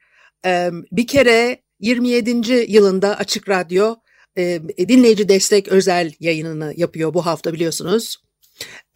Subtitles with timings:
[0.93, 2.67] Bir kere 27.
[2.69, 3.97] yılında Açık Radyo
[4.39, 8.17] e, dinleyici destek özel yayınını yapıyor bu hafta biliyorsunuz.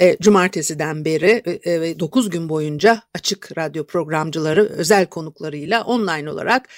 [0.01, 6.69] E, cumartesiden beri e, ve 9 gün boyunca açık radyo programcıları özel konuklarıyla online olarak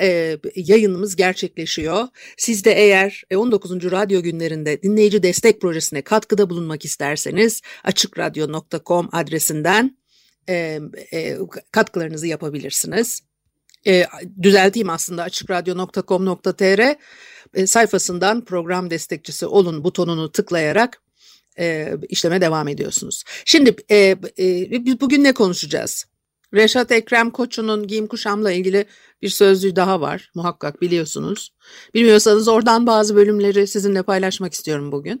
[0.00, 2.08] e, yayınımız gerçekleşiyor.
[2.36, 3.70] Siz de eğer 19.
[3.90, 9.96] radyo günlerinde dinleyici destek projesine katkıda bulunmak isterseniz açıkradyo.com adresinden
[11.72, 13.22] katkılarınızı yapabilirsiniz.
[14.42, 16.94] Düzelteyim aslında açıkradyo.com.tr
[17.66, 21.02] sayfasından program destekçisi olun butonunu tıklayarak
[21.58, 23.24] e, işleme devam ediyorsunuz.
[23.44, 23.96] Şimdi e,
[24.38, 26.04] e, biz bugün ne konuşacağız?
[26.54, 28.84] Reşat Ekrem Koçu'nun giyim kuşamla ilgili
[29.22, 31.54] bir sözlüğü daha var muhakkak biliyorsunuz.
[31.94, 35.20] Bilmiyorsanız oradan bazı bölümleri sizinle paylaşmak istiyorum bugün.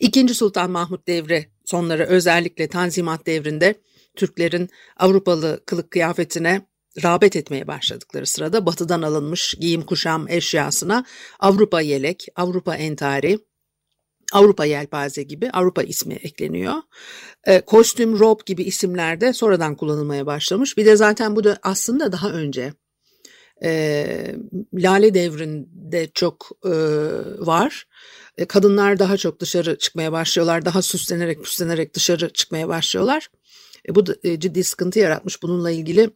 [0.00, 3.74] İkinci Sultan Mahmut devri sonları özellikle Tanzimat devrinde
[4.16, 6.66] Türklerin Avrupalı kılık kıyafetine
[7.02, 11.04] rağbet etmeye başladıkları sırada batıdan alınmış giyim kuşam eşyasına
[11.40, 13.38] Avrupa yelek, Avrupa entari,
[14.32, 16.74] Avrupa Yelpaze gibi Avrupa ismi ekleniyor.
[17.46, 20.76] E, kostüm, rob gibi isimler de sonradan kullanılmaya başlamış.
[20.76, 22.72] Bir de zaten bu da aslında daha önce
[23.64, 24.34] e,
[24.74, 26.70] Lale devrinde çok e,
[27.38, 27.86] var.
[28.38, 30.64] E, kadınlar daha çok dışarı çıkmaya başlıyorlar.
[30.64, 33.30] Daha süslenerek püslenerek dışarı çıkmaya başlıyorlar.
[33.88, 35.42] E, bu da e, ciddi sıkıntı yaratmış.
[35.42, 36.10] Bununla ilgili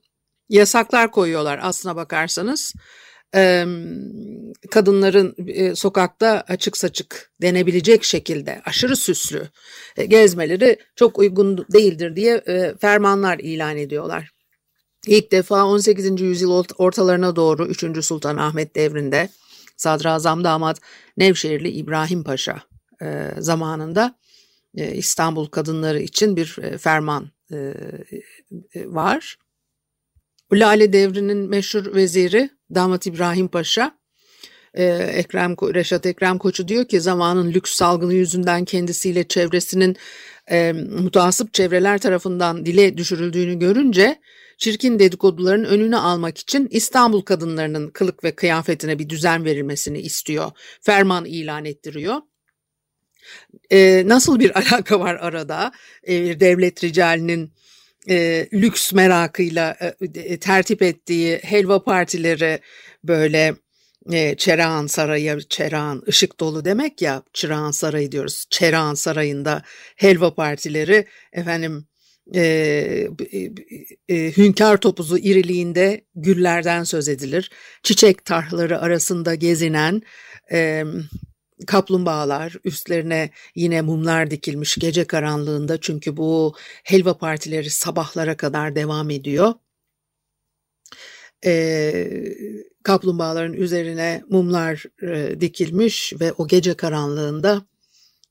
[0.48, 2.74] yasaklar koyuyorlar aslına bakarsanız
[4.70, 5.34] kadınların
[5.74, 9.48] sokakta açık saçık denebilecek şekilde aşırı süslü
[10.08, 12.42] gezmeleri çok uygun değildir diye
[12.80, 14.30] fermanlar ilan ediyorlar.
[15.06, 16.20] İlk defa 18.
[16.20, 18.04] yüzyıl ortalarına doğru 3.
[18.04, 19.28] Sultan Ahmet devrinde
[19.76, 20.80] Sadrazam damat
[21.16, 22.62] Nevşehirli İbrahim Paşa
[23.38, 24.18] zamanında
[24.74, 26.46] İstanbul kadınları için bir
[26.78, 27.30] ferman
[28.74, 29.36] var.
[30.52, 33.98] Lale devrinin meşhur veziri damat İbrahim Paşa
[34.74, 39.96] e, Ekrem Reşat Ekrem Koçu diyor ki zamanın lüks salgını yüzünden kendisiyle çevresinin
[40.50, 44.20] e, mutasip çevreler tarafından dile düşürüldüğünü görünce
[44.58, 50.50] çirkin dedikoduların önünü almak için İstanbul kadınlarının kılık ve kıyafetine bir düzen verilmesini istiyor.
[50.80, 52.16] Ferman ilan ettiriyor.
[53.70, 55.72] E, nasıl bir alaka var arada?
[56.02, 57.53] E, devlet ricalinin
[58.08, 59.76] e, lüks merakıyla
[60.14, 62.60] e, tertip ettiği helva partileri
[63.04, 63.54] böyle
[64.12, 68.46] e, Çerağan Sarayı, Çerağan ışık dolu demek ya Çırağan Sarayı diyoruz.
[68.50, 69.62] Çerağan Sarayı'nda
[69.96, 71.86] helva partileri efendim
[72.34, 72.40] e,
[73.32, 73.50] e,
[74.08, 77.50] e, hünkâr topuzu iriliğinde güllerden söz edilir.
[77.82, 80.02] Çiçek tarhları arasında gezinen
[80.52, 80.84] e,
[81.66, 86.54] kaplumbağalar, üstlerine yine mumlar dikilmiş gece karanlığında çünkü bu
[86.84, 89.54] helva partileri sabahlara kadar devam ediyor.
[91.44, 92.34] Ee,
[92.82, 97.66] kaplumbağaların üzerine mumlar e, dikilmiş ve o gece karanlığında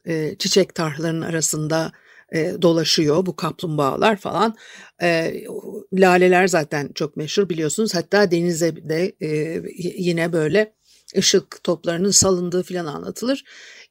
[0.07, 1.91] e, çiçek tarhlarının arasında
[2.33, 4.55] e, dolaşıyor bu kaplumbağalar falan.
[5.01, 5.33] E,
[5.93, 7.95] laleler zaten çok meşhur biliyorsunuz.
[7.95, 9.61] Hatta denize de e,
[9.97, 10.73] yine böyle
[11.17, 13.43] ışık toplarının salındığı filan anlatılır.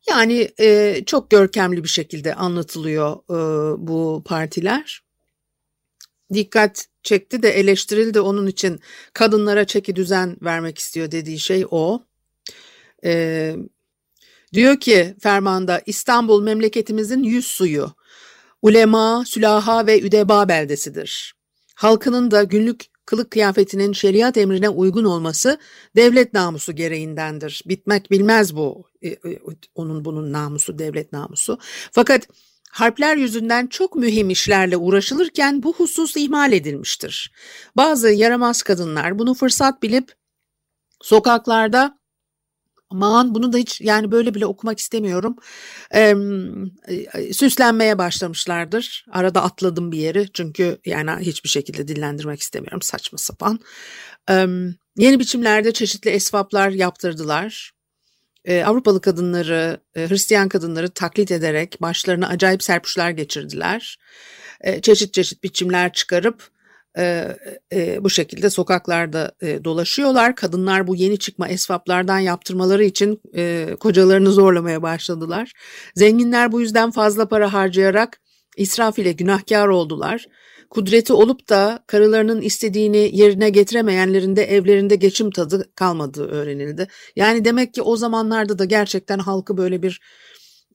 [0.09, 3.37] Yani e, çok görkemli bir şekilde anlatılıyor e,
[3.87, 5.03] bu partiler.
[6.33, 8.81] Dikkat çekti de eleştirildi onun için
[9.13, 12.03] kadınlara çeki düzen vermek istiyor dediği şey o.
[13.05, 13.55] E,
[14.53, 17.93] diyor ki fermanda İstanbul memleketimizin yüz suyu,
[18.63, 21.35] ulema, sülaha ve üdeba beldesidir.
[21.75, 25.59] Halkının da günlük kılık kıyafetinin şeriat emrine uygun olması
[25.97, 27.63] devlet namusu gereğindendir.
[27.67, 29.19] Bitmek bilmez bu e, e,
[29.75, 31.59] onun bunun namusu devlet namusu.
[31.93, 32.29] Fakat
[32.71, 37.33] harpler yüzünden çok mühim işlerle uğraşılırken bu husus ihmal edilmiştir.
[37.77, 40.15] Bazı yaramaz kadınlar bunu fırsat bilip
[41.03, 41.99] sokaklarda
[42.93, 45.37] Aman bunu da hiç yani böyle bile okumak istemiyorum.
[45.95, 46.15] Ee,
[47.33, 49.07] süslenmeye başlamışlardır.
[49.13, 53.61] Arada atladım bir yeri çünkü yani hiçbir şekilde dillendirmek istemiyorum saçma sapan.
[54.31, 54.47] Ee,
[54.97, 57.73] yeni biçimlerde çeşitli esvaplar yaptırdılar.
[58.45, 63.99] Ee, Avrupalı kadınları, e, Hristiyan kadınları taklit ederek başlarına acayip serpuşlar geçirdiler.
[64.61, 66.51] Ee, çeşit çeşit biçimler çıkarıp
[66.99, 67.37] e,
[67.73, 70.37] e, bu şekilde sokaklarda e, dolaşıyorlar.
[70.37, 75.53] Kadınlar bu yeni çıkma esvaplardan yaptırmaları için e, kocalarını zorlamaya başladılar.
[75.95, 78.21] Zenginler bu yüzden fazla para harcayarak
[78.57, 80.27] israf ile günahkar oldular.
[80.71, 86.89] Kudreti olup da karılarının istediğini yerine getiremeyenlerin de evlerinde geçim tadı kalmadığı öğrenildi.
[87.17, 90.01] Yani demek ki o zamanlarda da gerçekten halkı böyle bir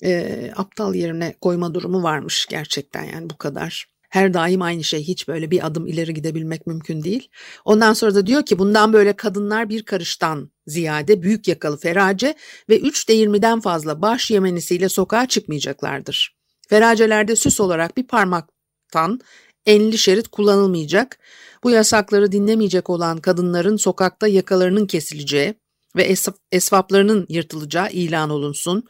[0.04, 5.04] e, aptal yerine koyma durumu varmış gerçekten yani bu kadar her daim aynı şey.
[5.04, 7.30] Hiç böyle bir adım ileri gidebilmek mümkün değil.
[7.65, 12.36] Ondan sonra da diyor ki bundan böyle kadınlar bir karıştan ziyade büyük yakalı ferace
[12.69, 16.38] ve üç değirmiden fazla baş yemenisiyle sokağa çıkmayacaklardır.
[16.69, 19.19] Feracelerde süs olarak bir parmaktan
[19.65, 21.19] enli şerit kullanılmayacak.
[21.63, 25.53] Bu yasakları dinlemeyecek olan kadınların sokakta yakalarının kesileceği,
[25.98, 28.84] ve es esvaplarının yırtılacağı ilan olunsun.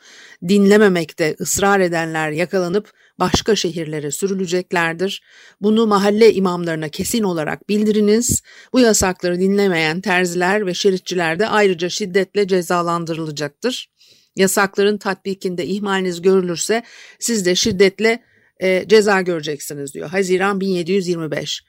[0.47, 5.21] Dinlememekte ısrar edenler yakalanıp başka şehirlere sürüleceklerdir.
[5.61, 8.41] Bunu mahalle imamlarına kesin olarak bildiriniz.
[8.73, 13.89] Bu yasakları dinlemeyen terziler ve şeritçiler de ayrıca şiddetle cezalandırılacaktır.
[14.35, 16.83] Yasakların tatbikinde ihmaliniz görülürse
[17.19, 18.23] siz de şiddetle
[18.59, 20.09] e, ceza göreceksiniz diyor.
[20.09, 21.63] Haziran 1725.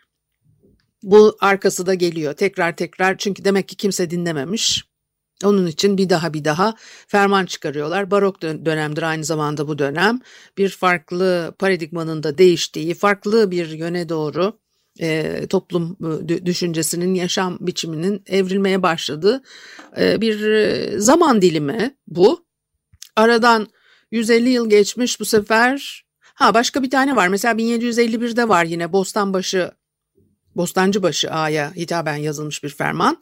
[1.02, 4.87] Bu arkası da geliyor tekrar tekrar çünkü demek ki kimse dinlememiş.
[5.44, 6.74] Onun için bir daha bir daha
[7.06, 8.10] ferman çıkarıyorlar.
[8.10, 10.20] Barok dönemdir aynı zamanda bu dönem.
[10.58, 14.58] Bir farklı paradigmanın da değiştiği, farklı bir yöne doğru
[15.00, 15.96] e, toplum
[16.28, 19.42] e, düşüncesinin, yaşam biçiminin evrilmeye başladığı
[19.98, 22.44] e, bir e, zaman dilimi bu.
[23.16, 23.66] Aradan
[24.10, 26.04] 150 yıl geçmiş bu sefer.
[26.34, 27.28] Ha başka bir tane var.
[27.28, 29.70] Mesela 1751'de var yine Bostanbaşı
[30.56, 33.18] Bostancıbaşı Ağa'ya hitaben yazılmış bir ferman.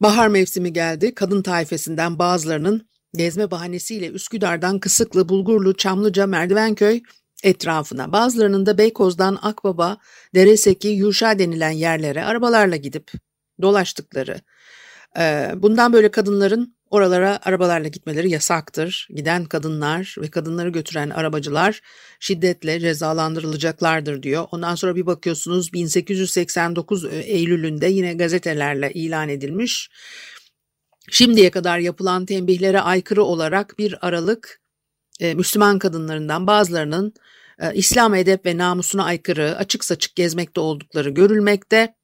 [0.00, 1.14] Bahar mevsimi geldi.
[1.14, 7.02] Kadın taifesinden bazılarının gezme bahanesiyle Üsküdar'dan Kısıklı, Bulgurlu, Çamlıca, Merdivenköy
[7.42, 9.98] etrafına, bazılarının da Beykoz'dan Akbaba,
[10.34, 13.12] Dereseki, Yuşa denilen yerlere arabalarla gidip
[13.62, 14.40] dolaştıkları.
[15.62, 19.08] Bundan böyle kadınların Oralara arabalarla gitmeleri yasaktır.
[19.14, 21.80] Giden kadınlar ve kadınları götüren arabacılar
[22.20, 24.46] şiddetle cezalandırılacaklardır diyor.
[24.52, 29.90] Ondan sonra bir bakıyorsunuz 1889 Eylül'ünde yine gazetelerle ilan edilmiş.
[31.10, 34.60] Şimdiye kadar yapılan tembihlere aykırı olarak bir aralık
[35.20, 37.14] e, Müslüman kadınlarından bazılarının
[37.58, 41.94] e, İslam edep ve namusuna aykırı açık saçık gezmekte oldukları görülmekte.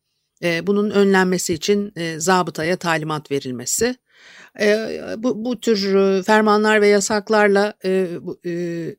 [0.42, 3.96] E, bunun önlenmesi için e, zabıtaya talimat verilmesi.
[4.60, 8.08] E, bu, bu tür fermanlar ve yasaklarla e,
[8.46, 8.96] e,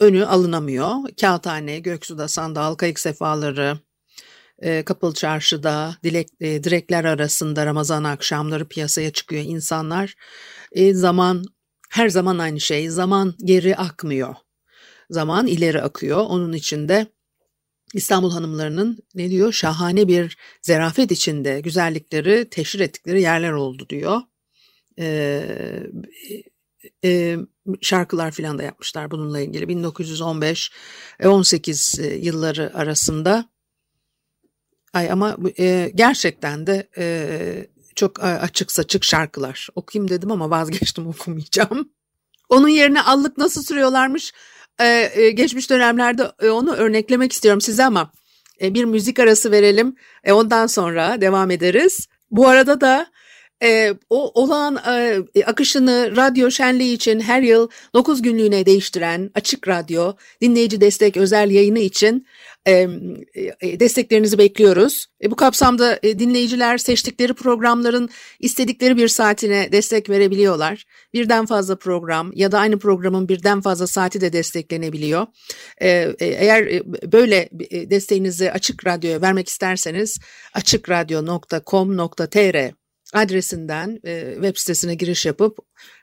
[0.00, 0.90] önü alınamıyor.
[1.20, 3.78] Kağıthane, Göksu'da sandal, kayık sefaları,
[4.58, 10.14] e, Kapalı Çarşı'da dilek, e, direkler arasında Ramazan akşamları piyasaya çıkıyor insanlar.
[10.72, 11.44] E, zaman
[11.90, 12.88] her zaman aynı şey.
[12.88, 14.34] Zaman geri akmıyor.
[15.10, 16.18] Zaman ileri akıyor.
[16.18, 17.06] Onun içinde
[17.94, 19.52] İstanbul hanımlarının ne diyor?
[19.52, 24.20] Şahane bir zerafet içinde güzellikleri teşhir ettikleri yerler oldu diyor
[24.98, 25.42] e,
[27.04, 27.36] e,
[27.80, 29.64] şarkılar filan da yapmışlar bununla ilgili.
[29.64, 33.48] 1915-18 yılları arasında.
[34.92, 39.68] Ay ama e, gerçekten de e, çok açık saçık şarkılar.
[39.74, 41.90] Okuyayım dedim ama vazgeçtim okumayacağım.
[42.48, 44.32] Onun yerine allık nasıl sürüyorlarmış?
[44.80, 48.12] E, e, geçmiş dönemlerde e, onu örneklemek istiyorum size ama
[48.60, 49.96] e, bir müzik arası verelim.
[50.24, 52.08] E, ondan sonra devam ederiz.
[52.30, 53.06] Bu arada da
[53.62, 54.80] e, o olağan
[55.36, 61.50] e, akışını radyo şenliği için her yıl 9 günlüğüne değiştiren Açık Radyo dinleyici destek özel
[61.50, 62.53] yayını için e, e,
[63.62, 65.06] desteklerinizi bekliyoruz.
[65.22, 68.08] E, bu kapsamda e, dinleyiciler seçtikleri programların
[68.40, 70.84] istedikleri bir saatine destek verebiliyorlar.
[71.14, 75.26] Birden fazla program ya da aynı programın birden fazla saati de desteklenebiliyor.
[75.78, 80.18] E, e, eğer e, böyle e, desteğinizi Açık Radyo'ya vermek isterseniz
[80.54, 82.70] açıkradyo.com.tr
[83.12, 85.58] adresinden e, web sitesine giriş yapıp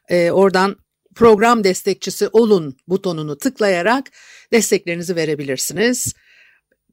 [0.09, 0.75] e, oradan
[1.15, 4.05] program destekçisi olun butonunu tıklayarak
[4.51, 6.13] desteklerinizi verebilirsiniz.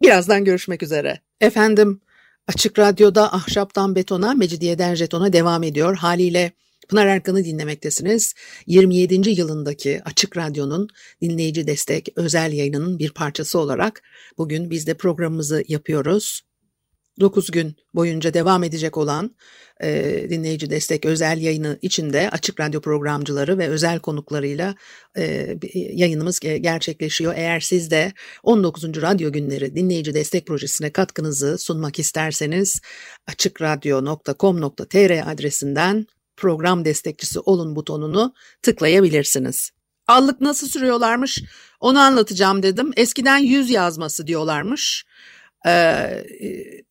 [0.02, 1.20] Birazdan görüşmek üzere.
[1.40, 2.00] Efendim
[2.48, 5.96] Açık Radyo'da Ahşaptan Betona, Mecidiyeden Jeton'a devam ediyor.
[5.96, 6.52] Haliyle
[6.88, 8.34] Pınar Erkan'ı dinlemektesiniz.
[8.66, 9.30] 27.
[9.30, 10.88] yılındaki Açık Radyo'nun
[11.22, 14.02] dinleyici destek özel yayınının bir parçası olarak
[14.38, 16.47] bugün biz de programımızı yapıyoruz.
[17.20, 19.36] 9 gün boyunca devam edecek olan
[19.82, 24.74] e, dinleyici destek özel yayını içinde açık radyo programcıları ve özel konuklarıyla
[25.16, 27.34] e, yayınımız gerçekleşiyor.
[27.36, 29.02] Eğer siz de 19.
[29.02, 32.80] Radyo Günleri dinleyici destek projesine katkınızı sunmak isterseniz
[33.26, 36.06] açıkradyo.com.tr adresinden
[36.36, 39.70] program destekçisi olun butonunu tıklayabilirsiniz.
[40.06, 41.42] Allık nasıl sürüyorlarmış
[41.80, 42.92] onu anlatacağım dedim.
[42.96, 45.04] Eskiden yüz yazması diyorlarmış.
[45.66, 46.24] Ee,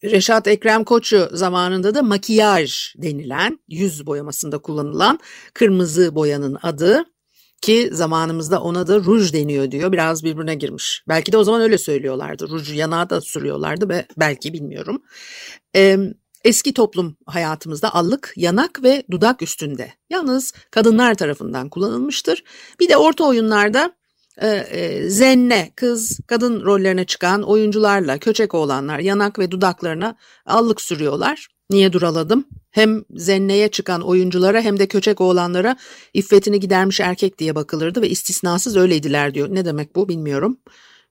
[0.04, 5.20] Reşat Ekrem Koçu zamanında da makiyaj denilen yüz boyamasında kullanılan
[5.54, 7.06] kırmızı boyanın adı
[7.62, 9.92] ki zamanımızda ona da ruj deniyor diyor.
[9.92, 11.04] Biraz birbirine girmiş.
[11.08, 12.50] Belki de o zaman öyle söylüyorlardı.
[12.50, 15.02] Ruju yanağa da sürüyorlardı ve belki bilmiyorum.
[16.44, 19.94] Eski toplum hayatımızda allık, yanak ve dudak üstünde.
[20.10, 22.44] Yalnız kadınlar tarafından kullanılmıştır.
[22.80, 23.97] Bir de orta oyunlarda
[24.42, 30.16] e, e, zenne, kız, kadın rollerine çıkan oyuncularla köçek oğlanlar yanak ve dudaklarına
[30.46, 31.48] allık sürüyorlar.
[31.70, 32.48] Niye duraladım?
[32.72, 35.78] Hem zenneye çıkan oyunculara hem de köçek oğlanlara
[36.14, 39.48] iffetini gidermiş erkek diye bakılırdı ve istisnasız öyleydiler diyor.
[39.52, 40.58] Ne demek bu bilmiyorum.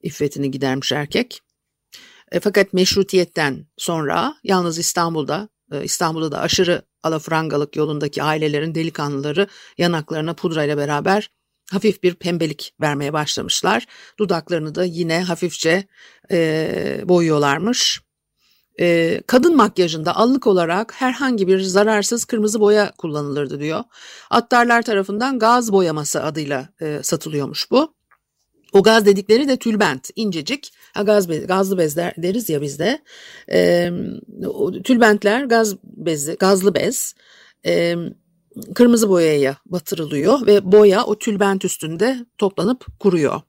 [0.02, 1.40] İffetini gidermiş erkek.
[2.33, 9.47] E, fakat meşrutiyetten sonra yalnız İstanbul'da e, İstanbul'da da aşırı alafrangalık yolundaki ailelerin delikanlıları
[9.78, 11.30] yanaklarına pudrayla beraber
[11.73, 13.87] hafif bir pembelik vermeye başlamışlar.
[14.18, 15.87] Dudaklarını da yine hafifçe
[16.30, 18.00] e, boyuyorlarmış.
[18.80, 23.85] E, kadın makyajında allık olarak herhangi bir zararsız kırmızı boya kullanılırdı diyor.
[24.30, 27.96] Attarlar tarafından gaz boyaması adıyla e, satılıyormuş bu.
[28.73, 30.73] O gaz dedikleri de tülbent, incecik.
[30.94, 33.02] Ha, gaz bez, gazlı bez der, deriz ya bizde.
[33.52, 33.90] E,
[34.85, 37.14] tülbentler gaz bezi, gazlı bez.
[37.66, 37.96] E,
[38.75, 43.40] kırmızı boyaya batırılıyor ve boya o tülbent üstünde toplanıp kuruyor.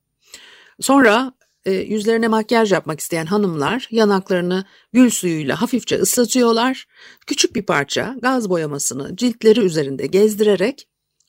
[0.79, 1.33] Sonra
[1.65, 6.87] e, yüzlerine makyaj yapmak isteyen hanımlar yanaklarını gül suyuyla hafifçe ıslatıyorlar.
[7.27, 10.87] Küçük bir parça gaz boyamasını ciltleri üzerinde gezdirerek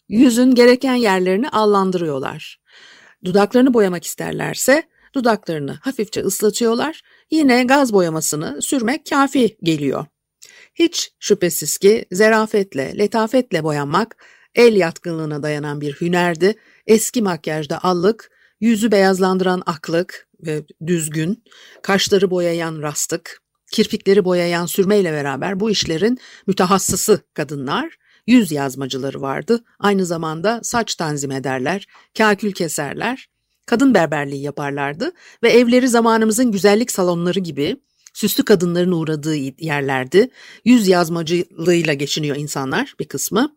[0.09, 2.61] yüzün gereken yerlerini allandırıyorlar.
[3.25, 4.83] Dudaklarını boyamak isterlerse
[5.15, 7.03] dudaklarını hafifçe ıslatıyorlar.
[7.31, 10.07] Yine gaz boyamasını sürmek kafi geliyor.
[10.79, 14.17] Hiç şüphesiz ki zerafetle, letafetle boyanmak
[14.55, 16.55] el yatkınlığına dayanan bir hünerdi.
[16.87, 18.31] Eski makyajda allık,
[18.61, 21.45] yüzü beyazlandıran aklık ve düzgün,
[21.83, 23.43] kaşları boyayan rastık,
[23.73, 29.65] kirpikleri boyayan sürmeyle beraber bu işlerin mütehassısı kadınlar, yüz yazmacıları vardı.
[29.79, 31.87] Aynı zamanda saç tanzim ederler,
[32.19, 33.29] kakül keserler,
[33.67, 37.77] kadın berberliği yaparlardı ve evleri zamanımızın güzellik salonları gibi
[38.19, 40.31] süslü kadınların uğradığı yerlerdi.
[40.65, 43.57] Yüz yazmacılığıyla geçiniyor insanlar bir kısmı.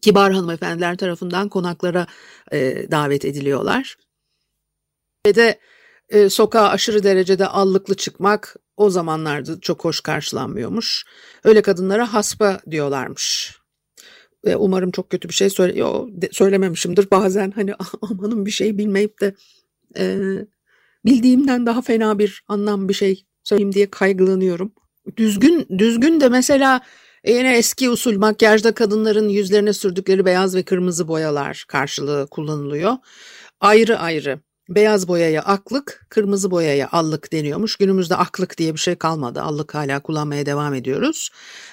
[0.00, 2.06] Kibar hanımefendiler tarafından konaklara
[2.52, 3.96] e, davet ediliyorlar.
[5.26, 5.60] Ve de
[6.08, 11.04] e, sokağa aşırı derecede allıklı çıkmak o zamanlarda çok hoş karşılanmıyormuş.
[11.44, 13.56] Öyle kadınlara haspa diyorlarmış.
[14.44, 17.10] Ve umarım çok kötü bir şey söyle Yo, de, söylememişimdir.
[17.10, 19.34] Bazen hani amanın bir şey bilmeyip de
[19.98, 20.18] e,
[21.04, 24.72] bildiğimden daha fena bir anlam bir şey söyleyeyim diye kaygılanıyorum.
[25.16, 26.80] Düzgün düzgün de mesela
[27.24, 32.92] e, yine eski usul makyajda kadınların yüzlerine sürdükleri beyaz ve kırmızı boyalar karşılığı kullanılıyor.
[33.60, 37.76] Ayrı ayrı beyaz boyaya aklık, kırmızı boyaya allık deniyormuş.
[37.76, 39.42] Günümüzde aklık diye bir şey kalmadı.
[39.42, 41.30] Allık hala kullanmaya devam ediyoruz.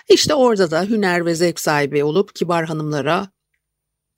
[0.10, 3.28] İşte orada da hüner ve zevk sahibi olup kibar hanımlara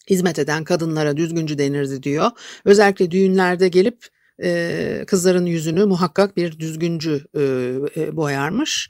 [0.09, 2.31] hizmet eden kadınlara düzgüncü denirdi diyor.
[2.65, 8.89] Özellikle düğünlerde gelip e, kızların yüzünü muhakkak bir düzgüncü e, boyarmış.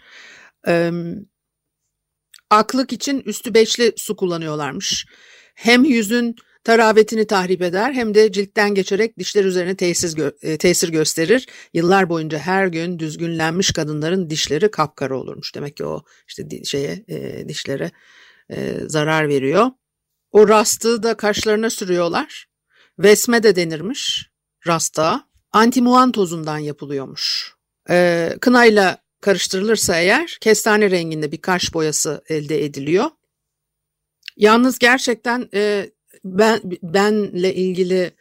[0.67, 0.91] E,
[2.49, 5.05] aklık için üstü beşli su kullanıyorlarmış.
[5.55, 10.89] Hem yüzün taravetini tahrip eder hem de ciltten geçerek dişler üzerine tesir, gö e, tesir
[10.89, 11.47] gösterir.
[11.73, 15.55] Yıllar boyunca her gün düzgünlenmiş kadınların dişleri kapkara olurmuş.
[15.55, 17.91] Demek ki o işte di şeye e, dişlere
[18.49, 19.71] e, zarar veriyor.
[20.31, 22.45] O rastığı da kaşlarına sürüyorlar.
[22.99, 24.29] Vesme de denirmiş
[24.67, 27.55] rasta antimuan tozundan yapılıyormuş.
[27.89, 33.05] E, kınayla karıştırılırsa eğer kestane renginde bir kaş boyası elde ediliyor.
[34.37, 35.89] Yalnız gerçekten e,
[36.25, 38.11] ben benle ilgili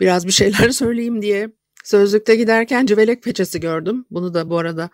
[0.00, 1.50] biraz bir şeyler söyleyeyim diye
[1.84, 4.06] sözlükte giderken civelek peçesi gördüm.
[4.10, 4.90] Bunu da bu arada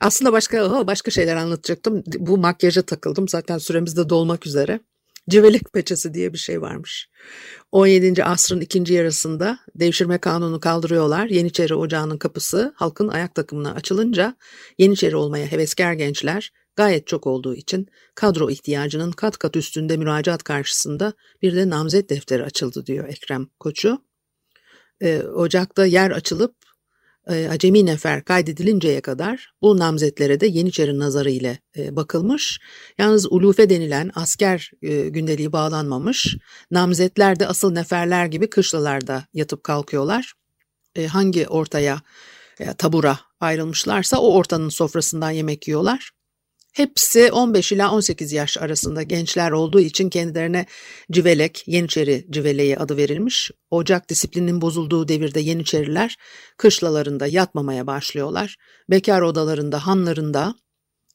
[0.00, 2.02] aslında başka başka şeyler anlatacaktım.
[2.06, 3.28] Bu makyaja takıldım.
[3.28, 4.80] Zaten süremiz de dolmak üzere.
[5.30, 7.08] Civelek peçesi diye bir şey varmış.
[7.72, 8.24] 17.
[8.24, 11.26] asrın ikinci yarısında devşirme kanunu kaldırıyorlar.
[11.26, 14.36] Yeniçeri Ocağı'nın kapısı halkın ayak takımına açılınca
[14.78, 21.12] Yeniçeri olmaya heveskar gençler gayet çok olduğu için kadro ihtiyacının kat kat üstünde müracaat karşısında
[21.42, 23.98] bir de namzet defteri açıldı diyor Ekrem Koçu.
[25.02, 26.54] Ee, Ocak'ta yer açılıp
[27.26, 32.60] acemi nefer kaydedilinceye kadar bu namzetlere de Yeniçeri nazarı ile e, bakılmış.
[32.98, 36.36] Yalnız ulufe denilen asker e, gündeliği bağlanmamış.
[36.70, 40.32] Namzetler de asıl neferler gibi kışlalarda yatıp kalkıyorlar.
[40.96, 42.00] E, hangi ortaya
[42.78, 46.10] tabura ayrılmışlarsa o ortanın sofrasından yemek yiyorlar.
[46.72, 50.66] Hepsi 15 ila 18 yaş arasında gençler olduğu için kendilerine
[51.10, 53.50] civelek, Yeniçeri civeleği adı verilmiş.
[53.70, 56.16] Ocak disiplinin bozulduğu devirde Yeniçeriler
[56.56, 58.56] kışlalarında yatmamaya başlıyorlar.
[58.90, 60.54] Bekar odalarında, hanlarında,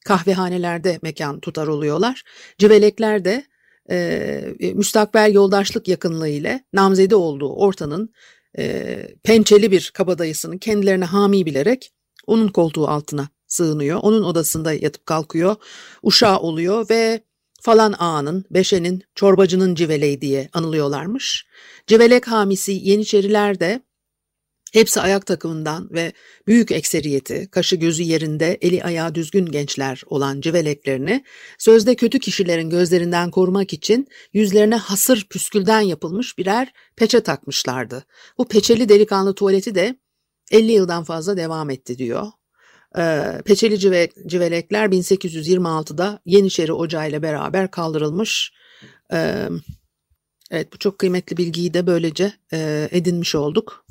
[0.04, 2.22] kahvehanelerde mekan tutar oluyorlar.
[2.58, 3.44] Civelekler de
[3.90, 8.12] e, müstakbel yoldaşlık yakınlığı ile namzede olduğu ortanın
[8.58, 11.92] e, pençeli bir kabadayısını kendilerine hami bilerek
[12.26, 13.98] onun koltuğu altına sığınıyor.
[14.02, 15.56] Onun odasında yatıp kalkıyor.
[16.02, 17.20] Uşağı oluyor ve
[17.60, 21.46] falan ağanın, beşenin, çorbacının civeleği diye anılıyorlarmış.
[21.86, 23.82] Civelek hamisi Yeniçeriler de
[24.72, 26.12] hepsi ayak takımından ve
[26.46, 31.24] büyük ekseriyeti, kaşı gözü yerinde, eli ayağı düzgün gençler olan civeleklerini
[31.58, 38.04] sözde kötü kişilerin gözlerinden korumak için yüzlerine hasır püskülden yapılmış birer peçe takmışlardı.
[38.38, 39.98] Bu peçeli delikanlı tuvaleti de
[40.50, 42.26] 50 yıldan fazla devam etti diyor.
[42.96, 48.52] Ee, Peçeli cive, civelekler 1826'da Yeniçeri Ocağı ile beraber kaldırılmış.
[49.12, 49.48] Ee,
[50.50, 53.86] evet bu çok kıymetli bilgiyi de böylece e, edinmiş olduk.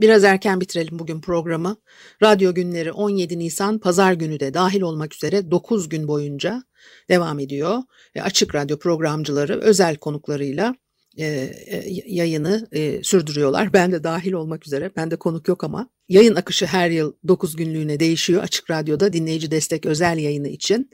[0.00, 1.76] Biraz erken bitirelim bugün programı.
[2.22, 6.62] Radyo günleri 17 Nisan pazar günü de dahil olmak üzere 9 gün boyunca
[7.08, 7.82] devam ediyor.
[8.14, 10.74] E, açık radyo programcıları özel konuklarıyla
[11.18, 11.24] e,
[11.66, 13.72] e, yayını e, sürdürüyorlar.
[13.72, 14.90] Ben de dahil olmak üzere.
[14.96, 15.88] Ben de konuk yok ama.
[16.08, 18.42] Yayın akışı her yıl 9 günlüğüne değişiyor.
[18.42, 20.90] Açık Radyo'da dinleyici destek özel yayını için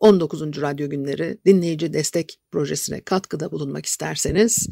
[0.00, 0.42] 19.
[0.42, 4.68] Radyo Günleri dinleyici destek projesine katkıda bulunmak isterseniz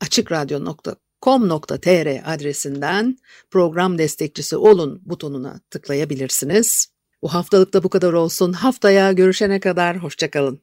[0.00, 3.16] açıkradyo.com.tr adresinden
[3.50, 6.86] program destekçisi olun butonuna tıklayabilirsiniz.
[7.22, 8.52] Bu haftalıkta bu kadar olsun.
[8.52, 10.56] Haftaya görüşene kadar hoşçakalın.